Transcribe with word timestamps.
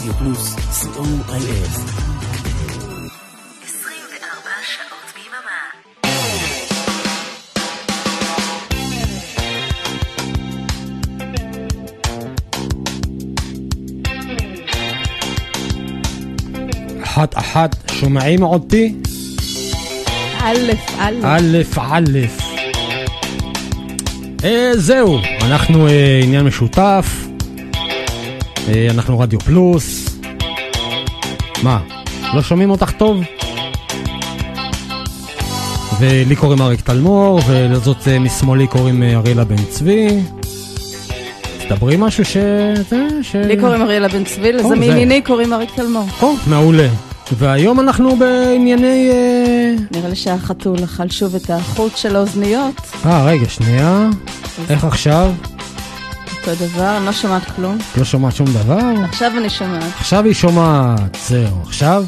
רדיו 0.00 0.14
פלוס, 0.14 0.54
co.il. 0.54 1.30
24 3.64 4.50
שעות 4.62 5.12
ביממה. 5.14 5.60
אחת 17.02 17.38
אחת, 17.38 17.76
שומעים 17.90 18.42
אותי? 18.42 18.94
א', 20.38 20.70
א'. 20.98 21.14
א', 21.24 21.58
א'. 21.80 22.18
זהו, 24.76 25.18
אנחנו 25.42 25.88
אה, 25.88 26.20
עניין 26.22 26.44
משותף, 26.46 27.29
אנחנו 28.90 29.18
רדיו 29.18 29.40
פלוס. 29.40 30.18
מה, 31.62 31.80
לא 32.34 32.42
שומעים 32.42 32.70
אותך 32.70 32.90
טוב? 32.90 33.20
ולי 36.00 36.36
קוראים 36.36 36.60
אריק 36.60 36.80
תלמור, 36.80 37.40
ולזאת 37.46 38.08
אה, 38.08 38.18
משמאלי 38.18 38.66
קוראים 38.66 39.02
אה, 39.02 39.16
אריאלה 39.16 39.44
בן 39.44 39.64
צבי. 39.68 40.08
תדברי 41.68 41.96
משהו 41.98 42.24
ש... 42.24 42.36
זה, 42.90 43.08
ש... 43.22 43.36
לי 43.36 43.56
קוראים 43.60 43.82
אריאלה 43.82 44.08
בן 44.08 44.24
צבי, 44.24 44.52
לזה. 44.52 44.68
מימיני 44.68 45.22
קוראים 45.22 45.52
אריק 45.52 45.70
תלמור. 45.74 46.06
או, 46.22 46.32
מעולה. 46.46 46.88
והיום 47.32 47.80
אנחנו 47.80 48.16
בענייני... 48.16 49.10
אה, 49.10 49.74
נראה 49.90 50.08
לי 50.08 50.16
שהחתול 50.16 50.84
אכל 50.84 51.08
שוב 51.08 51.34
את 51.34 51.50
החוט 51.50 51.96
של 51.96 52.16
האוזניות. 52.16 52.80
אה, 53.06 53.24
רגע, 53.24 53.48
שנייה. 53.48 54.08
איך 54.70 54.84
עכשיו? 54.84 55.32
אותו 56.40 56.64
דבר, 56.64 56.96
אני 56.96 57.06
לא 57.06 57.12
שומעת 57.12 57.50
כלום. 57.56 57.78
לא 57.96 58.04
שומעת 58.04 58.36
שום 58.36 58.46
דבר? 58.46 58.78
עכשיו 59.04 59.32
אני 59.38 59.50
שומעת, 59.50 59.82
עכשיו 59.98 60.24
היא 60.24 60.34
שומעת. 60.34 61.16
זהו, 61.28 61.62
עכשיו? 61.66 62.04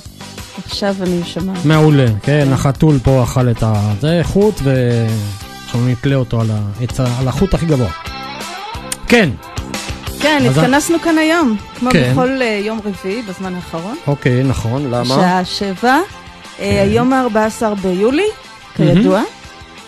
עכשיו 0.66 0.94
אני 1.02 1.20
שומעת. 1.24 1.64
מעולה. 1.64 2.06
כן, 2.22 2.48
החתול 2.52 2.98
פה 3.02 3.22
אכל 3.22 3.50
את 3.50 3.62
ה... 3.62 3.72
זה 4.00 4.20
חוט, 4.22 4.54
ועכשיו 4.62 5.80
נתלה 5.86 6.14
אותו 6.16 6.40
על, 6.40 6.46
ה- 6.50 7.18
על 7.20 7.28
החוט 7.28 7.54
הכי 7.54 7.66
גבוה. 7.66 7.88
כן, 9.08 9.28
כן, 10.20 10.42
התכנסנו 10.50 11.00
כאן 11.00 11.18
היום, 11.18 11.56
כמו 11.78 11.90
כן. 11.90 12.10
בכל 12.12 12.42
אה, 12.42 12.60
יום 12.64 12.80
רביעי 12.84 13.22
בזמן 13.22 13.54
האחרון. 13.54 13.96
אוקיי, 14.06 14.42
נכון, 14.42 14.90
למה? 14.90 15.04
שעה 15.04 15.44
שבע, 15.44 15.98
אה, 16.60 16.82
היום 16.82 17.12
ה-14 17.12 17.64
ביולי, 17.82 18.26
כידוע, 18.76 19.22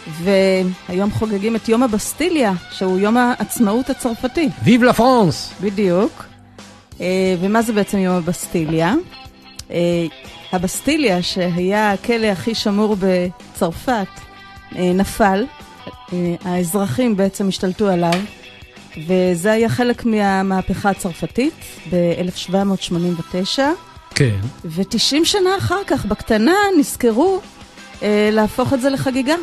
והיום 0.09 1.11
חוגגים 1.11 1.57
את 1.57 1.69
יום 1.69 1.83
הבסטיליה, 1.83 2.53
שהוא 2.71 2.99
יום 2.99 3.17
העצמאות 3.17 3.91
הצרפתי. 3.91 4.49
ויב 4.65 4.83
לה 4.83 4.93
פרנס! 4.93 5.53
בדיוק. 5.61 6.25
אה, 7.01 7.35
ומה 7.41 7.63
זה 7.63 7.73
בעצם 7.73 7.99
יום 7.99 8.15
הבסטיליה? 8.17 8.95
אה, 9.71 10.07
הבסטיליה, 10.53 11.23
שהיה 11.23 11.93
הכלא 11.93 12.27
הכי 12.27 12.55
שמור 12.55 12.97
בצרפת, 13.01 14.07
אה, 14.77 14.93
נפל. 14.95 15.45
האזרחים 16.45 17.17
בעצם 17.17 17.49
השתלטו 17.49 17.89
עליו, 17.89 18.21
וזה 19.07 19.53
היה 19.53 19.69
חלק 19.69 20.05
מהמהפכה 20.05 20.91
הצרפתית 20.91 21.55
ב-1789. 21.91 23.61
כן. 24.15 24.37
ו-90 24.65 25.25
שנה 25.25 25.59
אחר 25.59 25.85
כך, 25.87 26.07
בקטנה, 26.07 26.55
נזכרו 26.79 27.41
אה, 28.03 28.29
להפוך 28.33 28.73
את 28.73 28.81
זה 28.81 28.91
לחגיגה. 28.91 29.35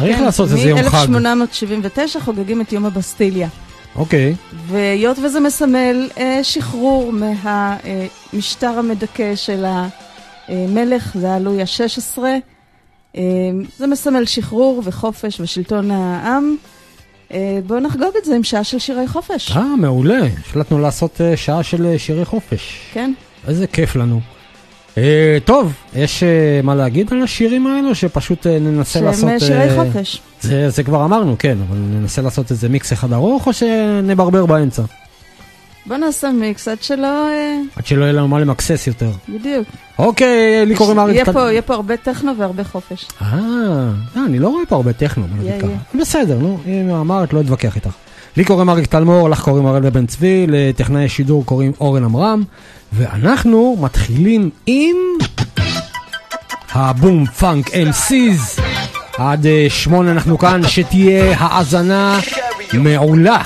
צריך 0.00 0.16
כן, 0.16 0.24
לעשות 0.24 0.50
איזה 0.50 0.68
יום 0.68 0.82
חג. 0.82 1.06
מ-1879 1.10 2.20
חוגגים 2.20 2.60
את 2.60 2.72
יום 2.72 2.86
הבסטיליה. 2.86 3.48
אוקיי. 3.96 4.34
והיות 4.66 5.18
וזה 5.18 5.40
מסמל 5.40 6.08
אה, 6.18 6.40
שחרור 6.42 7.12
מהמשטר 7.12 8.78
המדכא 8.78 9.36
של 9.36 9.64
המלך, 10.48 11.16
זה 11.20 11.26
היה 11.26 11.38
לואי 11.38 11.62
ה-16, 11.62 12.18
אה, 13.16 13.22
זה 13.78 13.86
מסמל 13.86 14.24
שחרור 14.24 14.82
וחופש 14.84 15.40
ושלטון 15.40 15.90
העם. 15.90 16.56
אה, 17.32 17.58
בואו 17.66 17.80
נחגוג 17.80 18.12
את 18.18 18.24
זה 18.24 18.36
עם 18.36 18.42
שעה 18.42 18.64
של 18.64 18.78
שירי 18.78 19.08
חופש. 19.08 19.56
אה, 19.56 19.76
מעולה. 19.76 20.26
החלטנו 20.40 20.78
לעשות 20.78 21.20
אה, 21.20 21.36
שעה 21.36 21.62
של 21.62 21.86
אה, 21.86 21.98
שירי 21.98 22.24
חופש. 22.24 22.80
כן? 22.92 23.12
איזה 23.48 23.66
כיף 23.66 23.96
לנו. 23.96 24.20
אה, 24.98 25.38
טוב, 25.44 25.72
יש 25.96 26.22
אה, 26.22 26.28
מה 26.62 26.74
להגיד 26.74 27.12
על 27.12 27.22
השירים 27.22 27.66
האלו, 27.66 27.94
שפשוט 27.94 28.46
אה, 28.46 28.58
ננסה 28.58 28.92
שהם 28.98 29.04
לעשות... 29.04 29.28
אה, 29.28 29.40
שירי 29.40 29.68
חופש. 29.76 30.20
זה, 30.40 30.70
זה 30.70 30.82
כבר 30.82 31.04
אמרנו, 31.04 31.36
כן, 31.38 31.58
אבל 31.68 31.78
ננסה 31.78 32.22
לעשות 32.22 32.50
איזה 32.50 32.68
מיקס 32.68 32.92
אחד 32.92 33.12
ארוך, 33.12 33.46
או 33.46 33.52
שנברבר 33.52 34.46
באמצע? 34.46 34.82
בואו 35.86 35.98
נעשה 35.98 36.30
מיקס 36.32 36.68
עד 36.68 36.82
שלא... 36.82 37.28
עד 37.76 37.86
שלא 37.86 38.02
יהיה 38.04 38.12
לנו 38.12 38.28
מה 38.28 38.40
למקסס 38.40 38.86
יותר. 38.86 39.10
בדיוק. 39.28 39.66
אוקיי, 39.98 40.66
לי 40.66 40.74
קוראים 40.76 41.24
טל- 41.24 41.32
פה, 41.32 41.40
יהיה 41.50 41.62
פה 41.62 41.74
הרבה 41.74 41.96
טכנו 41.96 42.32
והרבה 42.38 42.64
חופש. 42.64 43.06
אה, 43.22 43.28
אני 44.26 44.38
לא 44.38 44.48
רואה 44.48 44.66
פה 44.68 44.76
הרבה 44.76 44.92
טכנו, 44.92 45.26
בוא. 45.60 45.70
בסדר, 46.00 46.38
נו, 46.38 46.58
אם 46.66 46.90
אמרת, 46.90 47.32
לא 47.32 47.40
אתווכח 47.40 47.76
איתך. 47.76 47.90
לי 48.36 48.44
קוראים 48.44 48.70
אריק 48.70 48.86
תלמור, 48.86 49.30
לך 49.30 49.40
קוראים 49.42 49.66
הראל 49.66 49.90
בן 49.90 50.06
צבי, 50.06 50.46
לטכנאי 50.48 51.08
שידור 51.08 51.44
קוראים 51.46 51.72
אורן 51.80 52.04
עמרם, 52.04 52.42
ואנחנו 52.92 53.76
מתחילים 53.80 54.50
עם 54.66 54.96
הבום 56.72 57.26
פאנק 57.26 57.70
אמסיז. 57.74 58.58
עד 59.18 59.46
שמונה 59.68 60.12
אנחנו 60.12 60.38
כאן, 60.38 60.60
שתהיה 60.68 61.36
האזנה 61.38 62.20
מעולה. 62.72 63.42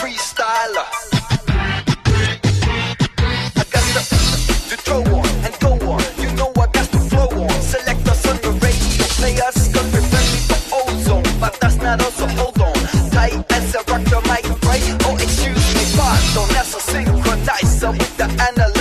Tight 13.14 13.52
as 13.56 13.74
a 13.74 13.80
rock 13.90 14.04
the 14.12 14.20
mic, 14.28 14.46
right? 14.66 14.86
Oh, 15.06 15.16
excuse 15.24 15.66
me, 15.74 15.84
but 15.98 16.20
don't 16.34 16.52
synchronize 16.90 17.82
with 17.98 18.16
the 18.18 18.26
analyst. 18.48 18.73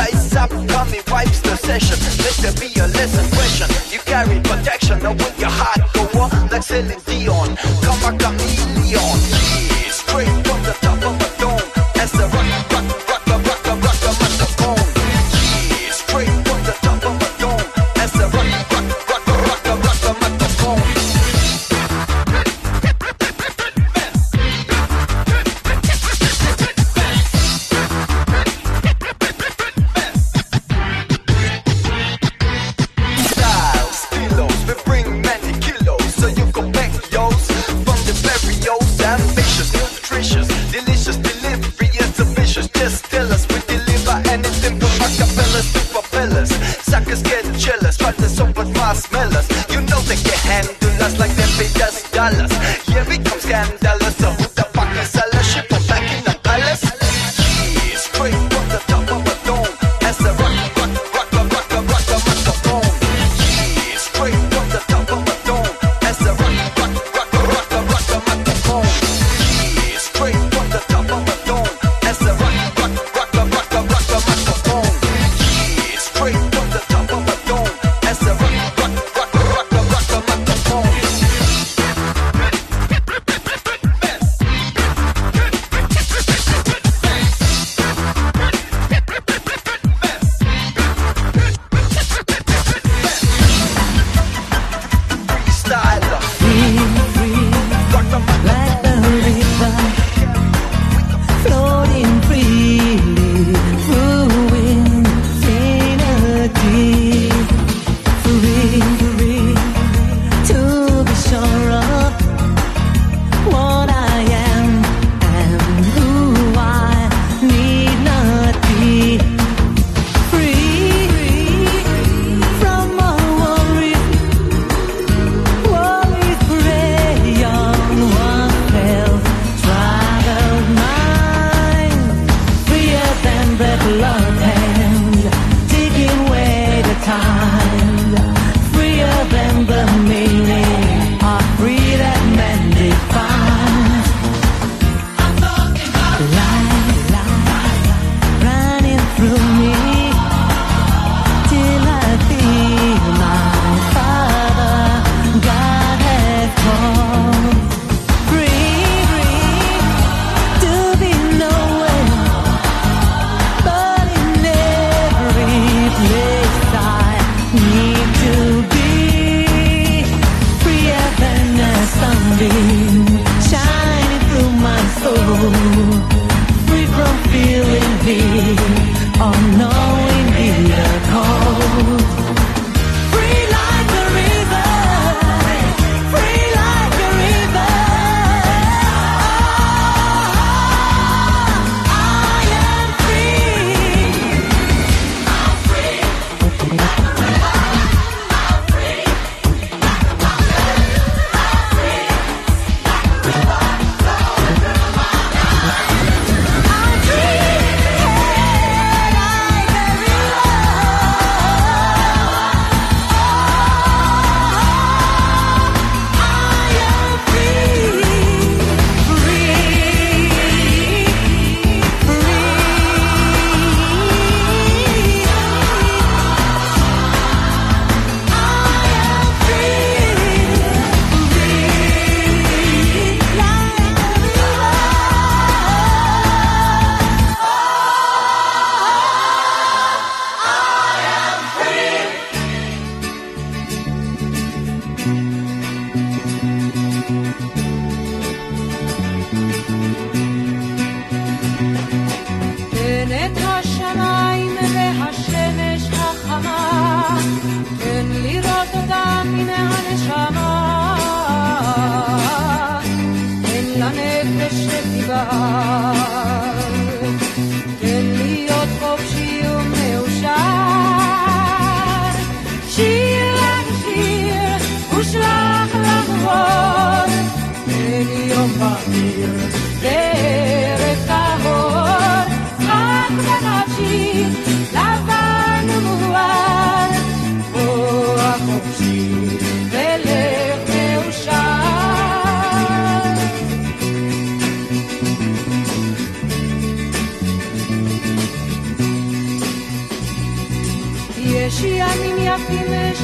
Let 2.23 2.35
there 2.37 2.53
be 2.53 2.79
a 2.79 2.87
lesson 2.87 3.25
question. 3.31 3.67
You 3.91 3.99
carry 3.99 4.39
protection, 4.41 4.99
now 4.99 5.13
will 5.13 5.33
your 5.37 5.49
heart 5.49 5.93
go 5.93 6.03
on 6.19 6.49
like 6.49 6.63
Celine 6.63 6.99
Dion? 7.05 7.55
Come 7.81 8.03
a 8.03 8.17
chameleon. 8.17 8.89
Yeah, 8.91 9.89
straight 9.89 10.27
from 10.45 10.63
the 10.63 10.77
top 10.81 11.03
of 11.03 11.21
a 11.21 11.32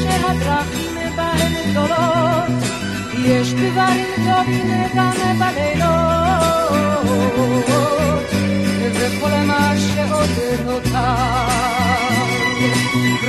δεν 0.09 0.21
με 0.95 1.05
πάρε 1.17 1.47
με 1.53 1.63
το 1.75 1.83
λόγο. 1.93 2.59
Η 3.21 3.31
εσπιβάρη 3.39 4.03
μου 4.09 4.17
το 4.27 4.37
πίνε 4.49 4.81
τα 4.95 5.07
με 5.17 5.29
πάρε 5.39 5.69
το 5.81 5.91
λόγο. 6.87 7.79
Δεν 8.97 9.11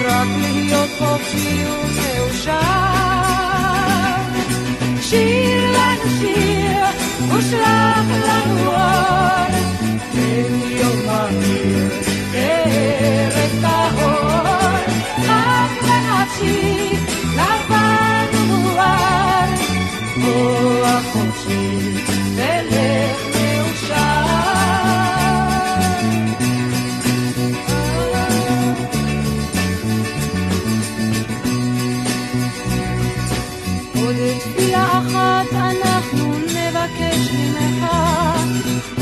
Rakli 0.04 0.54
yo 0.70 0.82
po 0.98 1.10
fiu 1.28 1.74
te 1.96 2.10
ušan. 2.28 2.90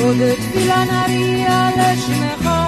עוד 0.09 0.35
תפילה 0.35 0.85
נריע 0.85 1.69
לשמך 1.77 2.68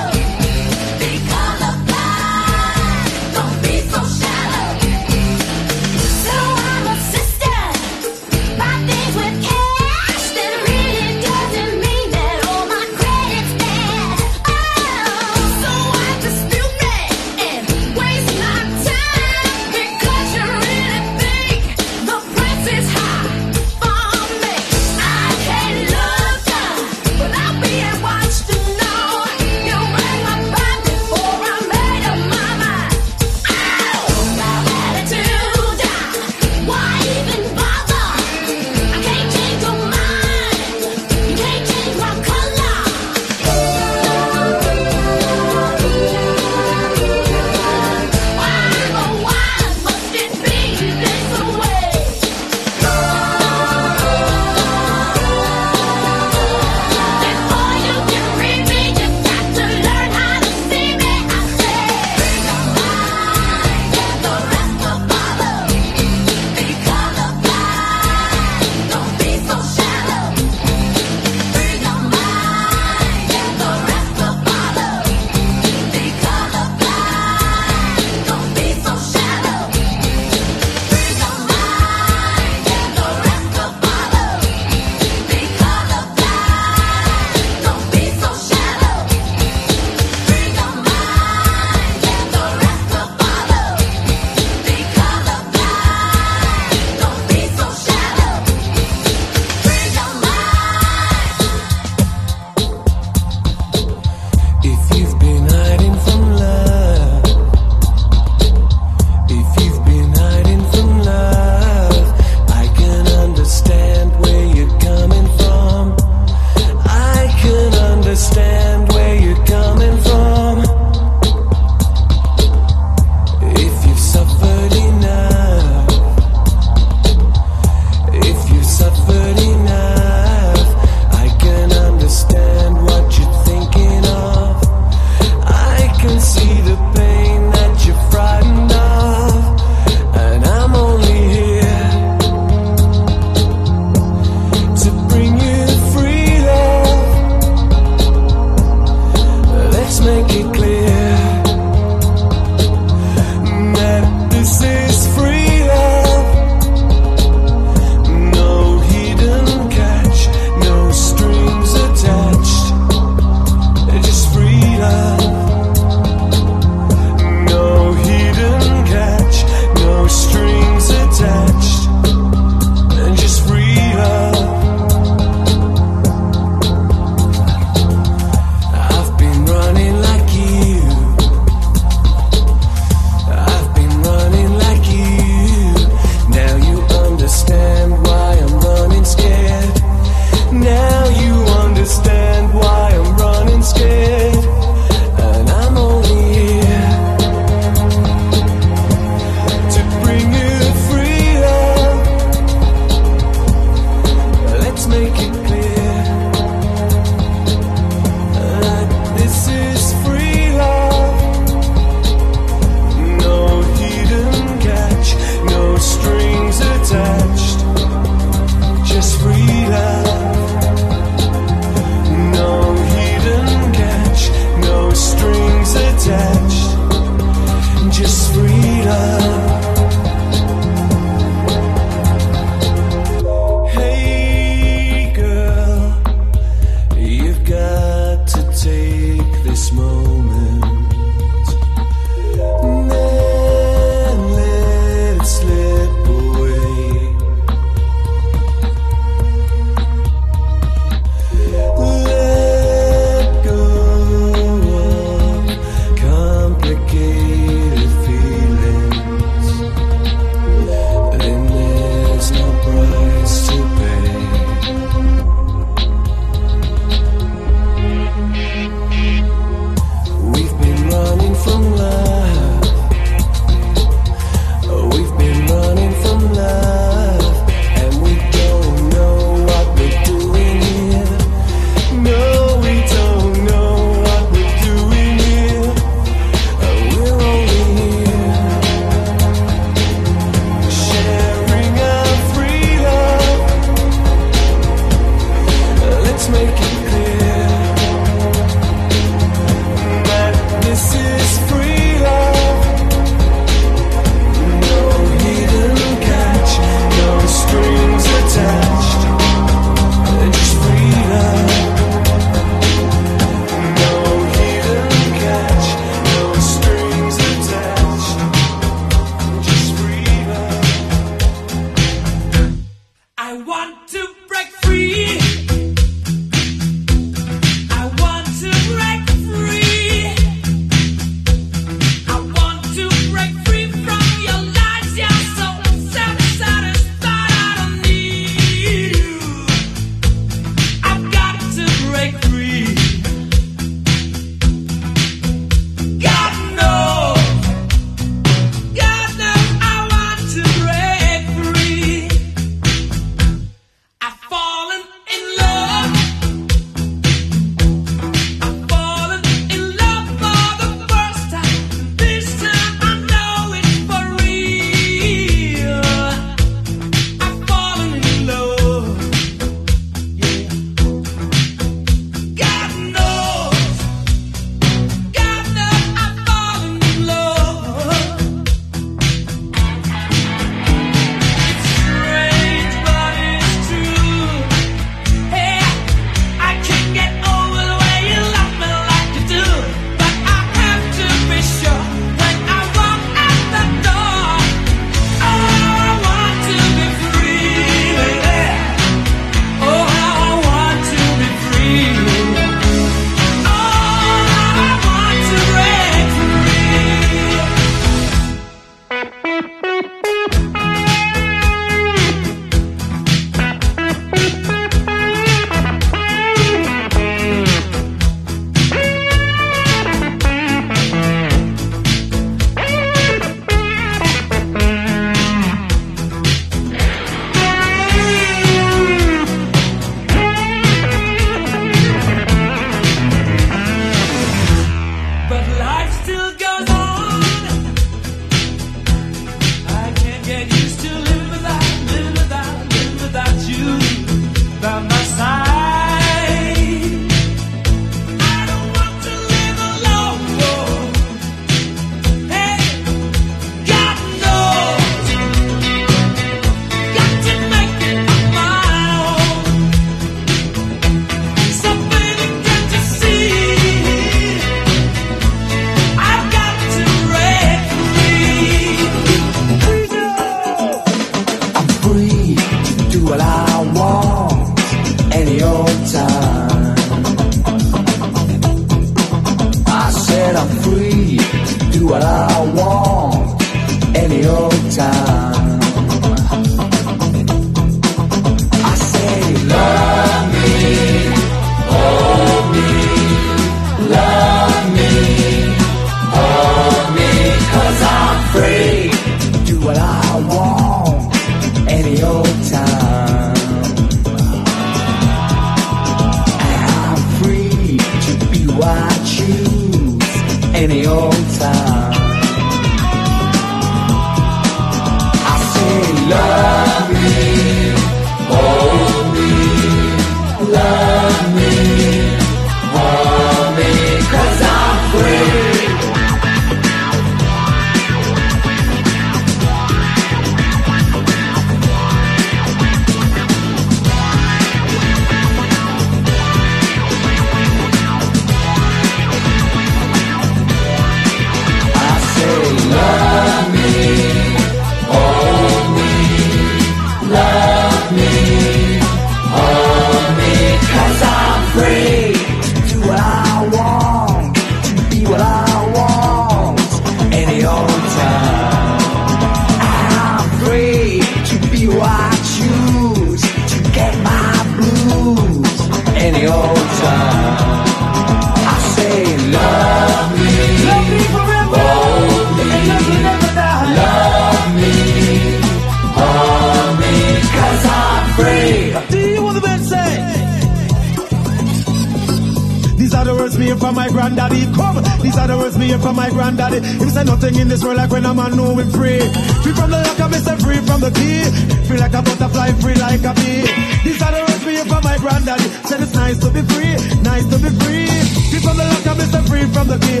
from 583.72 583.74
my 583.74 583.88
granddaddy. 583.88 584.44
Come, 584.54 584.82
these 585.00 585.16
are 585.16 585.26
the 585.26 585.36
words 585.38 585.56
me 585.56 585.66
hear 585.68 585.78
from 585.78 585.96
my 585.96 586.10
granddaddy. 586.10 586.60
Him 586.60 586.90
say 586.90 587.04
nothing 587.04 587.34
in 587.36 587.48
this 587.48 587.62
world 587.64 587.76
like 587.76 587.90
when 587.90 588.04
a 588.04 588.12
man 588.12 588.36
know 588.36 588.56
him 588.56 588.70
free. 588.70 589.00
Free 589.42 589.54
from 589.54 589.70
the 589.70 589.80
lock 589.80 590.00
of 590.00 590.14
say 590.14 590.36
free 590.44 590.60
from 590.68 590.80
the 590.80 590.90
key. 590.90 591.24
Free 591.66 591.78
like 591.78 591.94
a 591.94 592.02
butterfly, 592.02 592.52
free 592.60 592.74
like 592.74 593.04
a 593.04 593.14
bee. 593.14 593.46
These 593.84 594.02
are 594.02 594.12
the 594.12 594.20
words 594.26 594.44
me 594.44 594.52
hear 594.52 594.64
from 594.66 594.82
my 594.84 594.96
granddaddy. 594.98 595.48
Said 595.68 595.80
it's 595.80 595.94
nice 595.94 596.18
to 596.18 596.28
be 596.30 596.42
free, 596.52 596.74
nice 597.02 597.26
to 597.32 597.36
be 597.38 597.50
free. 597.62 597.88
Free 598.30 598.42
from 598.44 598.56
the 598.60 598.66
lock 598.68 598.86
of 598.90 599.00
say 599.12 599.22
free 599.30 599.46
from 599.54 599.66
the 599.72 599.78
key. 599.80 600.00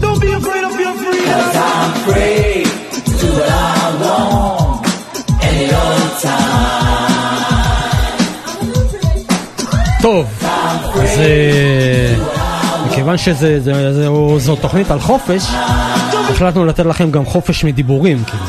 Don't 0.00 0.20
be 0.20 0.32
afraid 0.32 0.64
of 0.64 0.74
your 0.80 0.94
freedom. 0.98 1.50
I'm 1.54 1.92
free 2.06 2.64
to 2.66 3.12
do 3.20 3.28
what 3.38 3.50
I 3.50 3.86
want 4.02 4.86
any 5.44 5.66
old 5.70 6.12
time. 6.22 7.18
טוב, 10.02 10.26
אז 11.02 11.18
אה, 11.18 12.31
מכיוון 12.93 13.17
שזו 13.17 14.55
תוכנית 14.61 14.91
על 14.91 14.99
חופש, 14.99 15.43
החלטנו 16.29 16.65
לתת 16.65 16.85
לכם 16.85 17.11
גם 17.11 17.25
חופש 17.25 17.63
מדיבורים, 17.63 18.23
כאילו. 18.23 18.43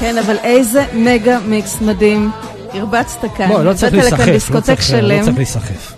כן, 0.00 0.18
אבל 0.18 0.36
איזה 0.42 0.84
מגה 0.94 1.38
מיקס 1.46 1.80
מדהים. 1.80 2.30
הרבצת 2.74 3.18
כאן. 3.36 3.48
בוא, 3.48 3.62
לא 3.62 3.72
צריך 3.74 3.94
להיסחף, 3.94 4.50
לא 4.50 4.60
צריך- 4.60 4.90
לא. 5.02 5.22
צריך 5.22 5.36
להיסחף. 5.36 5.92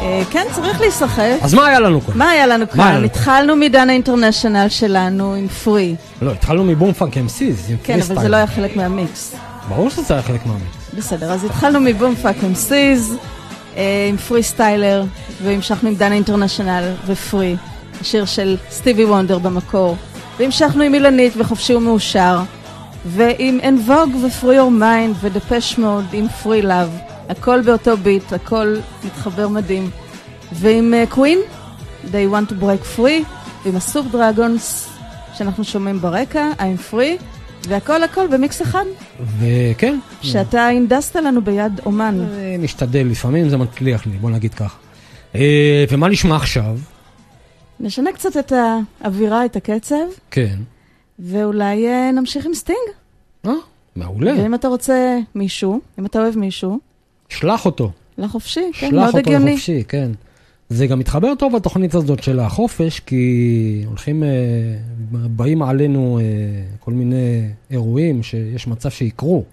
אה, 0.00 0.22
כן, 0.30 0.46
צריך 0.52 0.80
להיסחף. 0.80 1.36
אז 1.42 1.54
מה 1.54 1.66
היה 1.66 1.80
לנו 1.80 2.00
כאן? 2.06 2.14
מה 2.18 2.30
היה 2.30 2.46
לנו 2.46 2.70
כאן? 2.70 2.94
לנו? 2.94 3.04
התחלנו 3.04 3.56
מדנה 3.56 3.92
אינטרנשיונל 3.92 4.66
שלנו 4.68 5.34
עם 5.34 5.48
פרי. 5.48 5.94
לא, 6.22 6.30
התחלנו 6.30 6.64
מבום 6.64 6.92
פאנק 6.92 7.16
אמסיז, 7.18 7.66
עם 7.70 7.76
כן, 7.84 8.00
אבל. 8.08 8.22
זה 8.22 8.28
לא 8.28 8.36
היה 8.36 8.46
חלק 8.46 8.76
מהמיקס. 8.76 9.34
ברור 9.68 9.90
שזה 9.90 10.14
היה 10.14 10.22
חלק 10.22 10.46
מהמיקס. 10.46 10.76
בסדר, 10.96 11.32
אז 11.32 11.44
התחלנו 11.44 11.80
מ-Bomfunk 11.80 12.36
MC's, 12.46 13.12
אה, 13.12 13.16
עם 13.76 14.16
Freestyler, 14.16 15.04
והמשכנו 15.42 15.88
עם 15.88 15.94
דנה 15.94 16.14
אינטרנשיונל 16.14 16.92
ו-Free, 17.06 17.56
השיר 18.00 18.24
של 18.24 18.56
סטיבי 18.70 19.04
וונדר 19.04 19.38
במקור, 19.38 19.96
והמשכנו 20.38 20.82
עם 20.82 20.94
אילנית 20.94 21.32
וחופשי 21.36 21.74
ומאושר, 21.74 22.40
ועם 23.06 23.58
En 23.68 23.84
Vogue 23.84 24.24
ו-Free 24.26 24.58
Your 24.58 24.70
Mind 24.70 25.16
ו-Depeche 25.20 25.78
Mode 25.78 26.04
עם 26.12 26.28
Free 26.28 26.62
Love, 26.62 26.98
הכל 27.28 27.60
באותו 27.60 27.96
ביט, 27.96 28.32
הכל 28.32 28.76
מתחבר 29.04 29.48
מדהים, 29.48 29.90
ועם 30.52 30.94
קווין, 31.08 31.38
They 32.04 32.26
want 32.26 32.48
to 32.48 32.54
break 32.54 32.82
free, 32.96 33.24
ועם 33.64 33.76
ה-Soup 33.76 34.06
Dragons, 34.12 34.88
שאנחנו 35.34 35.64
שומעים 35.64 36.00
ברקע, 36.00 36.48
I'm 36.58 36.92
free, 36.92 37.22
והכל 37.68 38.02
הכל 38.02 38.26
במיקס 38.32 38.62
אחד. 38.62 38.84
וכן, 39.38 39.98
שאתה 40.22 40.68
הנדסת 40.68 41.16
לנו 41.16 41.42
ביד 41.42 41.80
אמן. 41.86 42.26
נשתדל, 42.58 43.06
לפעמים 43.06 43.48
זה 43.48 43.56
מצליח 43.56 44.06
לי, 44.06 44.12
בוא 44.12 44.30
נגיד 44.30 44.54
כך. 44.54 44.76
אה, 45.34 45.84
ומה 45.90 46.08
נשמע 46.08 46.36
עכשיו? 46.36 46.78
נשנה 47.80 48.12
קצת 48.12 48.36
את 48.36 48.52
האווירה, 49.00 49.44
את 49.44 49.56
הקצב, 49.56 49.96
כן. 50.30 50.56
ואולי 51.18 51.88
אה, 51.88 52.10
נמשיך 52.12 52.46
עם 52.46 52.54
סטינג. 52.54 52.78
אה, 53.46 53.52
מעולה. 53.96 54.32
ואם 54.42 54.54
אתה 54.54 54.68
רוצה 54.68 55.18
מישהו, 55.34 55.80
אם 55.98 56.06
אתה 56.06 56.18
אוהב 56.18 56.38
מישהו, 56.38 56.78
שלח 57.28 57.66
אותו. 57.66 57.90
לחופשי, 58.18 58.60
כן, 58.72 58.90
שלח 58.90 58.92
מאוד 58.92 59.06
אותו 59.06 59.18
הגיוני. 59.18 59.50
לחופשי, 59.50 59.84
כן. 59.88 60.10
זה 60.70 60.86
גם 60.86 60.98
מתחבר 60.98 61.34
טוב 61.38 61.56
בתוכנית 61.56 61.94
הזאת 61.94 62.22
של 62.22 62.40
החופש, 62.40 63.00
כי 63.00 63.34
הולכים, 63.86 64.22
אה, 64.22 64.28
באים 65.10 65.62
עלינו 65.62 66.18
אה, 66.18 66.24
כל 66.80 66.92
מיני 66.92 67.40
אירועים 67.70 68.22
שיש 68.22 68.66
מצב 68.66 68.90
שיקרו. 68.90 69.44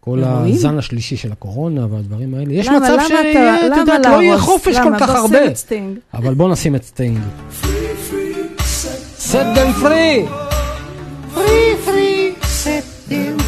כל 0.00 0.18
אירועים? 0.24 0.54
הזן 0.54 0.78
השלישי 0.78 1.16
של 1.16 1.32
הקורונה 1.32 1.86
והדברים 1.90 2.34
האלה. 2.34 2.52
יש 2.52 2.66
למה, 2.68 2.78
מצב 2.78 2.92
למה 2.92 3.04
שיהיה, 3.08 3.56
אתה- 3.56 3.66
את 3.66 3.70
למה 3.70 3.80
יודעת, 3.80 4.06
לא 4.06 4.22
יהיה? 4.22 4.38
חופש? 4.38 4.76
כל 4.76 4.98
כך 5.00 5.08
בוא 5.08 5.16
הרבה. 5.16 5.38
שים 5.38 5.50
את 5.50 5.56
סטינג. 5.56 5.98
אבל 6.14 6.34
בוא 6.34 6.48
נשים 6.52 6.74
את 6.74 6.82
סטינג. 6.84 7.18
set 9.18 9.56
them 9.56 9.82
free! 9.84 10.28
Free, 11.34 11.86
free, 11.86 12.44
set 12.64 13.10
them 13.10 13.45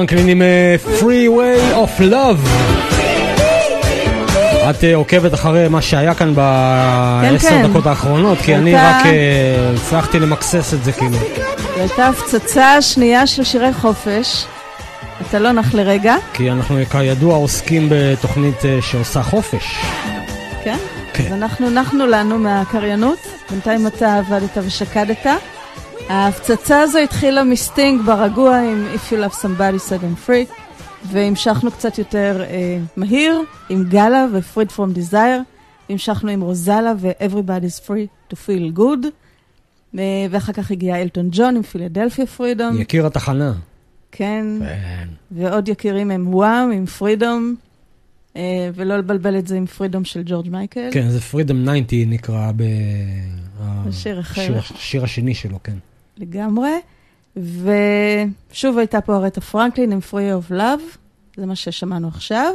פרנקלין 0.00 0.28
עם 0.28 0.42
אה, 0.42 0.76
Free 1.00 1.28
Way 1.28 1.74
of 1.74 2.00
Love. 2.00 2.48
את 4.70 4.84
אה, 4.84 4.94
עוקבת 4.94 5.34
אחרי 5.34 5.68
מה 5.68 5.82
שהיה 5.82 6.14
כאן 6.14 6.34
בעשר 6.34 7.48
כן. 7.48 7.68
דקות 7.68 7.86
האחרונות, 7.86 8.38
כי 8.38 8.56
אני 8.56 8.74
רק 8.74 9.06
אה, 9.06 9.72
הצלחתי 9.76 10.18
למקסס 10.18 10.74
את 10.74 10.84
זה 10.84 10.92
כאילו. 10.92 11.12
זו 11.12 11.80
הייתה 11.80 12.08
הפצצה 12.08 12.82
שנייה 12.82 13.26
של 13.26 13.44
שירי 13.44 13.72
חופש. 13.72 14.44
אתה 15.28 15.38
לא 15.38 15.52
נח 15.52 15.74
לרגע, 15.74 16.16
כי 16.32 16.50
אנחנו 16.50 16.76
כידוע 16.90 17.36
עוסקים 17.36 17.88
בתוכנית 17.90 18.62
שעושה 18.80 19.22
חופש. 19.22 19.74
כן? 20.64 20.78
כן. 21.12 21.24
אז 21.26 21.32
אנחנו 21.32 21.70
נחנו 21.70 22.06
לנו 22.06 22.38
מהקריינות, 22.38 23.26
בינתיים 23.50 23.86
אתה 23.86 24.18
עבדת 24.18 24.58
ושקדת. 24.66 25.26
ההפצצה 26.10 26.80
הזו 26.80 26.98
התחילה 26.98 27.44
מסטינג 27.44 28.00
ברגוע 28.06 28.58
עם 28.58 28.86
If 28.94 29.12
you 29.12 29.16
love 29.16 29.34
somebody 29.34 29.88
set 29.88 30.00
them 30.00 30.28
free, 30.28 30.52
והמשכנו 31.12 31.70
קצת 31.70 31.98
יותר 31.98 32.44
אה, 32.50 32.78
מהיר 32.96 33.40
עם 33.68 33.84
גאלה 33.84 34.26
ו-Freed 34.32 34.76
from 34.76 34.96
Desire, 34.96 35.42
המשכנו 35.88 36.30
עם 36.30 36.40
רוזלה 36.40 36.92
ו-Everybody's 36.98 37.86
free 37.86 38.32
to 38.32 38.36
feel 38.36 38.78
good, 38.78 39.06
אה, 39.98 40.26
ואחר 40.30 40.52
כך 40.52 40.70
הגיע 40.70 41.02
אלטון 41.02 41.28
ג'ון 41.32 41.56
עם 41.56 41.62
פילדלפיה 41.62 42.26
פרידום, 42.26 42.80
יקיר 42.80 43.06
התחנה. 43.06 43.52
כן, 44.12 44.46
כן. 44.60 45.08
ועוד 45.30 45.68
יקירים 45.68 46.10
הם 46.10 46.34
וואם 46.34 46.70
עם 46.70 46.86
פרידום, 46.86 47.54
אה, 48.36 48.70
ולא 48.74 48.96
לבלבל 48.96 49.38
את 49.38 49.46
זה 49.46 49.56
עם 49.56 49.66
פרידום 49.66 50.04
של 50.04 50.22
ג'ורג' 50.26 50.48
מייקל. 50.48 50.88
כן, 50.92 51.08
זה 51.08 51.20
פרידם 51.20 51.82
90 51.86 52.10
נקרא. 52.10 52.52
בשיר 53.86 55.02
השני 55.04 55.34
שלו, 55.34 55.58
כן. 55.64 55.76
לגמרי. 56.20 56.70
ושוב 57.36 58.78
הייתה 58.78 59.00
פה 59.00 59.16
ארטה 59.16 59.40
פרנקלין 59.40 59.92
עם 59.92 59.98
Free 60.10 60.14
of 60.48 60.52
Love, 60.52 60.96
זה 61.36 61.46
מה 61.46 61.56
ששמענו 61.56 62.08
עכשיו. 62.08 62.54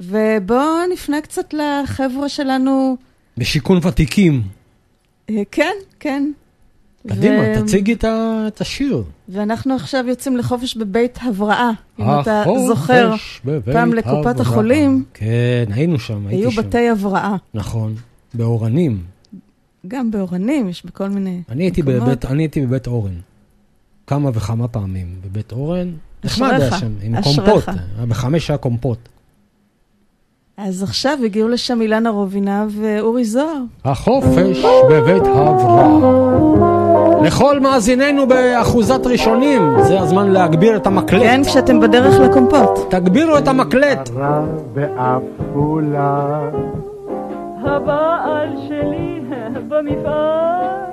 ובואו 0.00 0.58
נפנה 0.92 1.20
קצת 1.20 1.54
לחבר'ה 1.54 2.28
שלנו. 2.28 2.96
בשיכון 3.36 3.80
ותיקים. 3.86 4.42
אה, 5.30 5.42
כן, 5.50 5.72
כן. 6.00 6.30
קדימה, 7.08 7.36
ו- 7.40 7.62
תציגי 7.64 7.92
את 7.92 8.04
ה- 8.04 8.44
את 8.48 8.60
השיר. 8.60 9.02
ואנחנו 9.28 9.74
עכשיו 9.74 10.04
יוצאים 10.08 10.36
לחופש 10.36 10.76
בבית 10.76 11.18
הבראה, 11.22 11.70
אם 12.00 12.04
אתה 12.20 12.42
זוכר. 12.66 13.14
פעם 13.72 13.94
לקופת 13.94 14.26
הבראה. 14.26 14.40
החולים 14.40 15.04
כן, 15.14 15.64
היינו 15.70 15.98
שם, 15.98 16.26
הייתי 16.26 16.42
היו 16.42 16.50
שם. 16.50 16.62
בתי 16.62 16.88
הבראה. 16.88 17.36
נכון, 17.54 17.94
באורנים. 18.34 19.02
גם 19.88 20.10
באורנים, 20.10 20.68
יש 20.68 20.86
בכל 20.86 21.08
מיני 21.08 21.42
אני 21.50 21.64
הייתי 21.64 21.82
מקומות. 21.82 22.02
בבית, 22.02 22.24
אני 22.24 22.42
הייתי 22.42 22.66
בבית 22.66 22.86
אורן. 22.86 23.14
כמה 24.06 24.30
וכמה 24.34 24.68
פעמים 24.68 25.06
בבית 25.24 25.52
אורן. 25.52 25.90
נחמד 26.24 26.50
היה 26.60 26.78
שם, 26.78 26.92
עם 27.02 27.14
אשריך. 27.14 27.50
קומפוט. 27.50 27.68
היה 27.96 28.06
בחמש 28.06 28.50
היה 28.50 28.58
קומפוט. 28.58 28.98
אז 30.56 30.82
עכשיו 30.82 31.18
הגיעו 31.24 31.48
לשם 31.48 31.80
אילנה 31.80 32.10
רובינה 32.10 32.66
ואורי 32.70 33.24
זוהר. 33.24 33.62
החופש 33.84 34.64
בבית 34.90 35.22
הבראה. 35.26 36.20
לכל 37.24 37.60
מאזיננו 37.60 38.28
באחוזת 38.28 39.06
ראשונים, 39.06 39.62
זה 39.82 40.00
הזמן 40.00 40.30
להגביר 40.30 40.76
את 40.76 40.86
המקלט. 40.86 41.22
כן, 41.22 41.40
כשאתם 41.44 41.80
בדרך 41.80 42.20
לקומפוט. 42.20 42.90
תגבירו 42.90 43.38
את 43.38 43.48
המקלט. 43.48 44.10
הבעל 47.64 48.48
שלי 48.68 49.19
במפעל, 49.68 50.90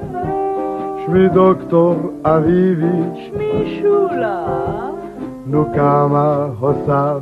שמי 1.05 1.29
דוקטור 1.29 1.95
אביבי 2.23 3.01
שמי 3.15 3.79
שולה, 3.81 4.45
נו 5.45 5.65
כמה 5.73 6.47
הוסף 6.59 7.17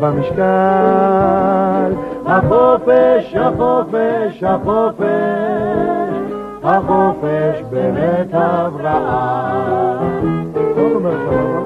במשקל. 0.00 1.92
החופש, 2.26 3.34
החופש, 3.34 4.42
החופש. 4.42 5.06
החופש 6.62 7.62
בבית 7.70 8.28
הבראה. 8.32 9.70
לא? 10.76 11.64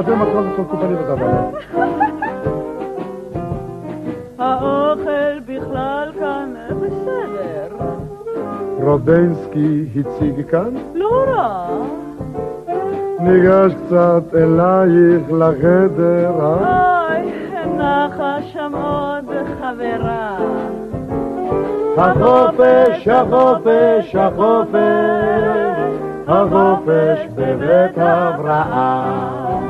אתם 0.00 0.22
עכשיו 0.22 0.42
בכל 0.42 0.62
קופני 0.70 0.94
ודבר 0.94 1.50
האוכל 4.38 5.29
בסדר, 6.90 7.76
רודנסקי 8.82 9.84
הציג 9.96 10.46
כאן 10.50 10.74
לא 10.94 11.24
רע, 11.28 11.68
ניגש 13.20 13.72
קצת 13.86 14.34
אלייך 14.34 15.32
לחדר 15.32 16.30
אה? 16.40 17.06
אוי, 17.10 17.32
נחה 17.76 18.36
שם 18.52 18.72
עוד 18.74 19.24
חברה. 19.60 20.38
החופש, 21.96 23.08
החופש, 23.08 24.14
החופש, 24.14 24.78
החופש 26.28 27.26
בבית 27.34 27.98
הבראה. 27.98 29.69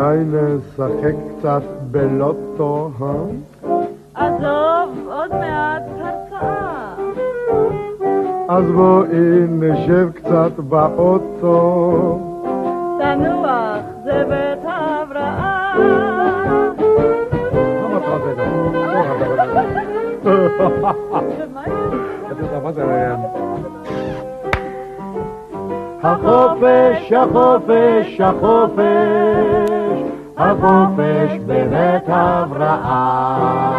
אולי 0.00 0.18
נשחק 0.24 1.14
קצת 1.38 1.62
בלוטו, 1.90 2.90
אה? 3.02 3.06
עזוב, 4.14 5.08
עוד 5.08 5.30
מעט 5.30 5.82
הרצאה. 6.00 6.94
אז 8.48 8.70
בואי 8.70 9.46
נשב 9.48 10.10
קצת 10.14 10.52
באוטו. 10.58 12.18
תנוח, 12.98 13.80
זה 14.04 14.24
בית 14.28 14.64
ההבראה. 14.64 15.74
החופש, 26.02 27.12
החופש, 27.12 28.20
החופש, 28.20 29.59
החופש 30.40 31.38
בבית 31.46 32.08
הבראה. 32.08 33.69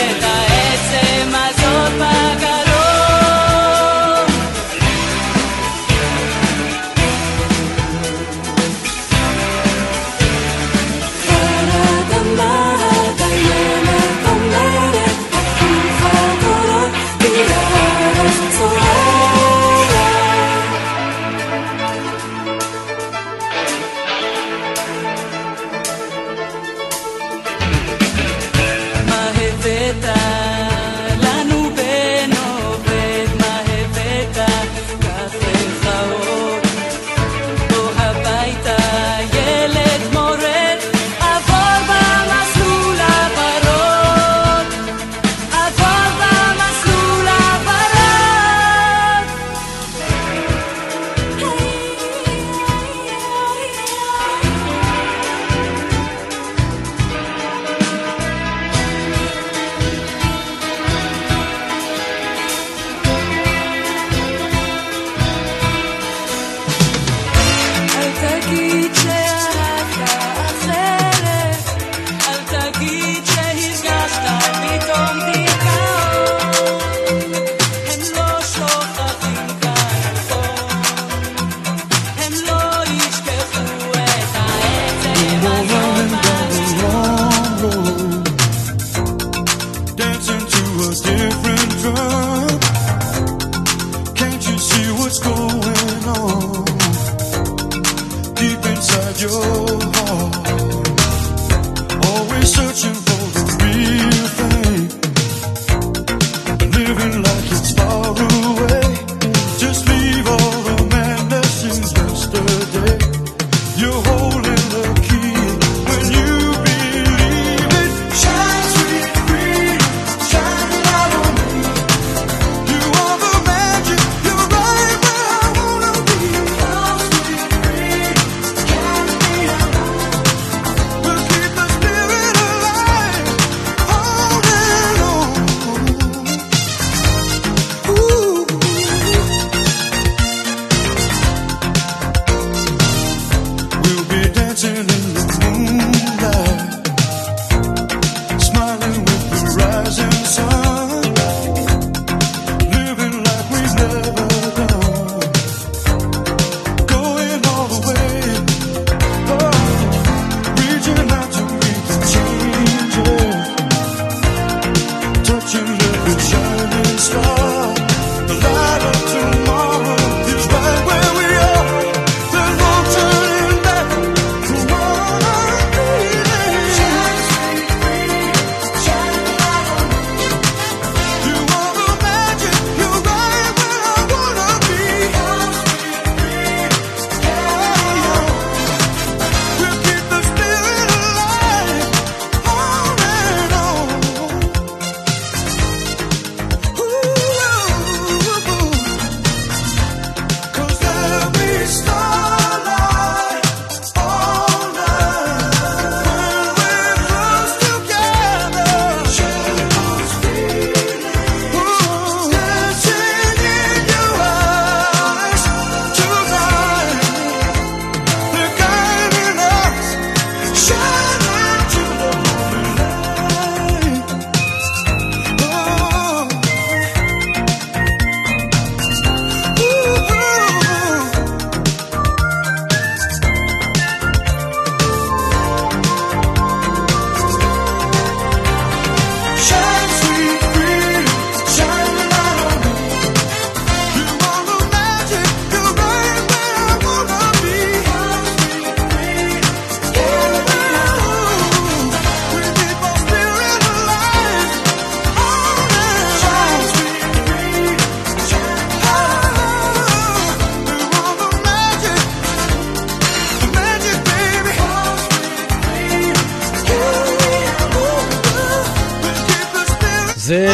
planeta. 0.00 0.29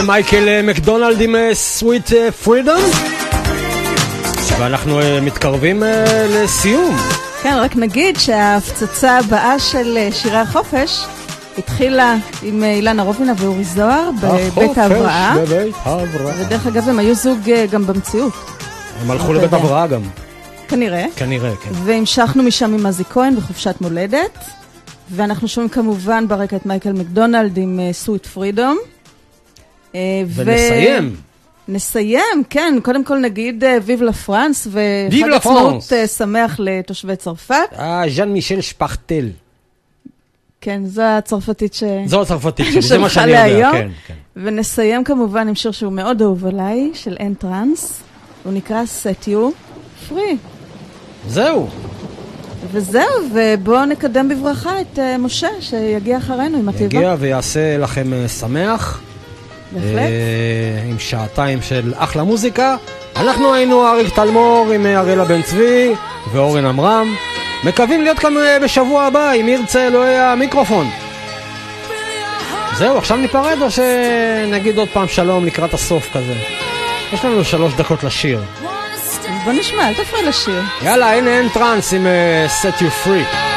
מייקל 0.07 0.49
אה, 0.49 0.63
מקדונלד 0.63 1.21
עם 1.21 1.35
סוויט 1.53 2.11
פרידום, 2.45 2.83
ואנחנו 4.59 5.01
אה, 5.01 5.21
מתקרבים 5.21 5.83
אה, 5.83 6.27
לסיום. 6.31 6.97
כן, 7.43 7.57
רק 7.61 7.77
נגיד 7.77 8.17
שההפצצה 8.19 9.19
הבאה 9.19 9.59
של 9.59 9.97
אה, 9.97 10.09
שירי 10.13 10.37
החופש 10.37 11.05
התחילה 11.59 12.17
עם 12.43 12.65
אה, 12.65 12.71
אילנה 12.73 13.03
רובינה 13.03 13.33
ואורי 13.37 13.65
זוהר 13.65 14.11
בבית 14.23 14.79
ההבראה. 14.79 15.35
בבית 15.37 15.75
ההבראה. 15.85 16.35
ודרך 16.41 16.67
אגב, 16.67 16.89
הם 16.89 16.99
היו 16.99 17.15
זוג 17.15 17.51
אה, 17.51 17.67
גם 17.71 17.87
במציאות, 17.87 18.33
הם 19.03 19.11
הלכו 19.11 19.33
לבית 19.33 19.43
יודע. 19.43 19.57
הבראה 19.57 19.87
גם, 19.87 20.03
כנראה. 20.69 21.05
כנראה, 21.17 21.53
כן. 21.63 21.71
והמשכנו 21.85 22.43
משם 22.43 22.75
עם 22.75 22.87
עזי 22.87 23.05
כהן 23.05 23.37
בחופשת 23.37 23.75
מולדת. 23.81 24.39
ואנחנו 25.11 25.49
שומעים 25.49 25.69
כמובן 25.69 26.29
ברקע 26.29 26.57
את 26.57 26.67
מייקל 26.67 26.93
מקדונלד 26.93 27.57
עם 27.57 27.81
סוויט 27.93 28.27
פרידום. 28.27 28.79
ונסיים. 30.35 31.17
נסיים, 31.69 32.43
כן, 32.51 32.79
קודם 32.83 33.05
כל 33.05 33.19
נגיד 33.19 33.65
אה, 33.65 33.79
ויב 33.83 34.03
לה 34.03 34.13
פרנס, 34.13 34.67
וחג 34.67 35.33
עצמאות. 35.33 35.93
אה, 35.93 36.07
שמח 36.07 36.57
לתושבי 36.59 37.17
צרפת. 37.17 37.55
אה, 37.79 38.03
ז'אן 38.09 38.33
מישל 38.33 38.61
שפכטל. 38.61 39.29
כן, 40.61 40.85
זו 40.85 41.03
הצרפתית 41.03 41.75
ש... 41.75 41.83
זו 42.07 42.23
הצרפתית 42.23 42.67
שלי, 42.73 42.83
זה 42.83 42.99
מה 42.99 43.09
שאני 43.09 43.31
יודע. 43.31 43.71
כן, 43.73 43.89
כן. 44.07 44.15
ונסיים 44.37 45.05
כמובן 45.05 45.49
עם 45.49 45.55
שיר 45.55 45.73
שהוא 45.73 45.93
מאוד 45.93 46.23
אהוב 46.23 46.47
עליי, 46.47 46.91
של 46.95 47.17
אין 47.21 47.35
טראנס. 47.35 48.03
הוא 48.45 48.53
נקרא 48.53 48.83
Set 49.03 49.29
You 49.29 49.53
Free. 50.11 50.37
זהו. 51.29 51.69
וזהו, 52.73 53.05
ובואו 53.35 53.85
נקדם 53.85 54.29
בברכה 54.29 54.81
את 54.81 54.99
אה, 54.99 55.19
משה, 55.19 55.49
שיגיע 55.61 56.19
אחרינו 56.19 56.59
עם 56.59 56.69
התיבה. 56.69 56.85
יגיע 56.85 57.17
ויעשה 57.19 57.79
לכם 57.79 58.13
אה, 58.13 58.29
שמח. 58.29 59.01
בהחלט. 59.73 59.99
אה, 59.99 60.83
עם 60.91 60.99
שעתיים 60.99 61.63
של 61.63 61.95
אחלה 61.97 62.23
מוזיקה. 62.23 62.77
אנחנו 63.17 63.55
היינו 63.55 63.89
אריק 63.89 64.15
תלמור 64.15 64.73
עם 64.75 64.87
אה, 64.87 64.99
אריאלה 64.99 65.25
בן 65.25 65.43
צבי 65.43 65.93
ואורן 66.33 66.65
עמרם. 66.65 67.15
מקווים 67.65 68.03
להיות 68.03 68.19
כאן 68.19 68.37
אה, 68.37 68.59
בשבוע 68.63 69.05
הבא, 69.05 69.33
אם 69.33 69.49
ירצה 69.49 69.87
אלוהי 69.87 70.19
המיקרופון. 70.19 70.91
זהו, 72.79 72.99
עכשיו 72.99 73.17
ניפרד 73.17 73.59
או 73.63 73.71
שנגיד 73.71 74.79
עוד 74.79 74.89
פעם 74.89 75.09
שלום 75.09 75.45
לקראת 75.45 75.75
הסוף 75.75 76.09
כזה? 76.13 76.35
יש 77.13 77.25
לנו 77.25 77.45
שלוש 77.45 77.75
דקות 77.75 78.05
לשיר. 78.05 78.43
אז 78.95 79.19
בוא 79.45 79.53
נשמע, 79.53 79.89
אל 79.89 79.95
תפריע 79.95 80.29
לשיר. 80.29 80.63
יאללה, 80.83 81.17
הנה 81.17 81.31
אין 81.31 81.49
טראנס 81.49 81.93
עם 81.93 82.07
אה, 82.07 82.47
Set 82.63 82.81
You 82.81 83.07
Free. 83.07 83.56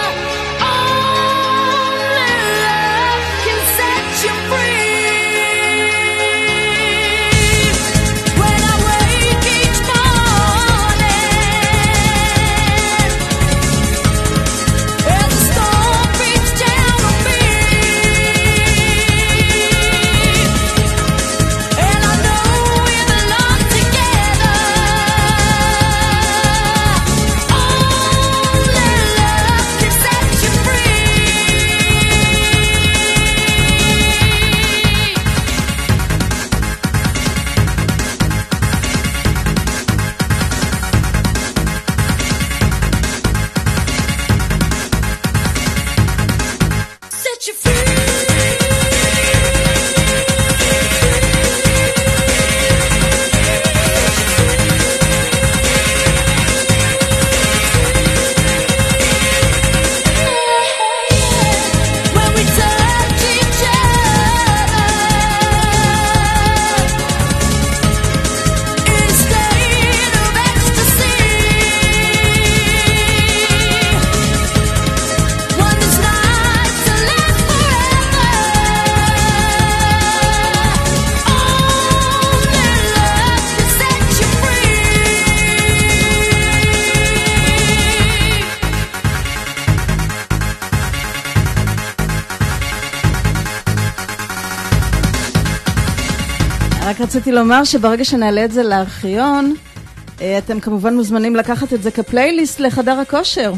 רציתי 97.20 97.36
לומר 97.36 97.64
שברגע 97.64 98.06
שנעלה 98.06 98.46
את 98.46 98.52
זה 98.52 98.64
לארכיון, 98.64 99.54
אה, 100.22 100.38
אתם 100.38 100.60
כמובן 100.60 100.96
מוזמנים 100.96 101.36
לקחת 101.36 101.74
את 101.74 101.84
זה 101.84 101.92
כפלייליסט 101.92 102.60
לחדר 102.60 103.00
הכושר. 103.00 103.54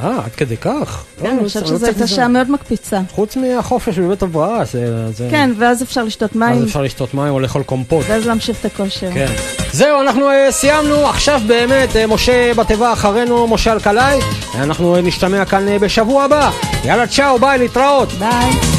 אה, 0.00 0.24
עד 0.24 0.30
כדי 0.36 0.56
כך? 0.56 1.04
כן, 1.20 1.26
לא, 1.26 1.30
אני 1.30 1.48
חושבת 1.48 1.66
שזו 1.66 1.86
הייתה. 1.86 2.06
שעה 2.06 2.28
מאוד 2.28 2.50
מקפיצה. 2.50 3.00
חוץ 3.10 3.36
מהחופש 3.36 3.98
בבית 3.98 4.22
הבראה, 4.22 4.64
זה... 4.64 5.28
כן, 5.30 5.50
ואז 5.58 5.82
אפשר 5.82 6.04
לשתות 6.04 6.36
מים, 6.36 6.52
אז 6.52 6.64
אפשר 6.64 6.82
לשתות 6.82 7.14
מים 7.14 7.32
או 7.32 7.40
לאכול 7.40 7.62
קומפוט. 7.62 8.04
ואז 8.08 8.26
להמשיך 8.26 8.60
את 8.60 8.64
הכושר. 8.64 9.10
כן. 9.14 9.32
זהו, 9.72 10.00
אנחנו 10.00 10.30
אה, 10.30 10.48
סיימנו. 10.50 11.06
עכשיו 11.06 11.40
באמת, 11.46 11.96
אה, 11.96 12.06
משה 12.06 12.54
בתיבה 12.54 12.92
אחרינו, 12.92 13.46
משה 13.46 13.72
אלקלעי. 13.72 14.20
אנחנו 14.54 14.96
אה, 14.96 15.00
נשתמע 15.00 15.44
כאן 15.44 15.68
אה, 15.68 15.78
בשבוע 15.78 16.24
הבא. 16.24 16.50
יאללה, 16.84 17.06
צ'או, 17.06 17.38
ביי, 17.38 17.58
להתראות. 17.58 18.12
ביי. 18.12 18.73